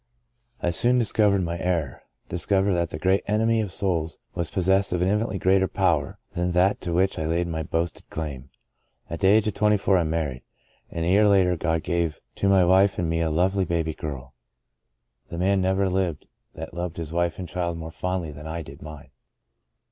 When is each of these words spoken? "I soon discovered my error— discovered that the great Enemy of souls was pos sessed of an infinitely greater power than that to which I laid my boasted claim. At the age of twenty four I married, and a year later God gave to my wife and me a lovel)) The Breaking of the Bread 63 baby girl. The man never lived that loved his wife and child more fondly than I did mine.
"I 0.63 0.71
soon 0.71 0.97
discovered 0.97 1.43
my 1.43 1.59
error— 1.59 2.01
discovered 2.27 2.73
that 2.73 2.89
the 2.89 2.97
great 2.97 3.23
Enemy 3.27 3.61
of 3.61 3.71
souls 3.71 4.17
was 4.33 4.49
pos 4.49 4.67
sessed 4.67 4.93
of 4.93 5.03
an 5.03 5.07
infinitely 5.07 5.37
greater 5.37 5.67
power 5.67 6.17
than 6.31 6.53
that 6.53 6.81
to 6.81 6.91
which 6.93 7.19
I 7.19 7.27
laid 7.27 7.45
my 7.47 7.61
boasted 7.61 8.09
claim. 8.09 8.49
At 9.11 9.19
the 9.19 9.27
age 9.27 9.45
of 9.47 9.53
twenty 9.53 9.77
four 9.77 9.99
I 9.99 10.03
married, 10.03 10.41
and 10.89 11.05
a 11.05 11.07
year 11.07 11.27
later 11.27 11.55
God 11.55 11.83
gave 11.83 12.19
to 12.37 12.49
my 12.49 12.65
wife 12.65 12.97
and 12.97 13.11
me 13.11 13.21
a 13.21 13.29
lovel)) 13.29 13.59
The 13.59 13.67
Breaking 13.67 13.79
of 13.79 13.85
the 13.85 13.91
Bread 13.91 13.91
63 13.91 14.09
baby 14.09 14.13
girl. 14.15 14.33
The 15.29 15.37
man 15.37 15.61
never 15.61 15.87
lived 15.87 16.25
that 16.55 16.73
loved 16.73 16.97
his 16.97 17.13
wife 17.13 17.37
and 17.37 17.47
child 17.47 17.77
more 17.77 17.91
fondly 17.91 18.31
than 18.31 18.47
I 18.47 18.63
did 18.63 18.81
mine. 18.81 19.11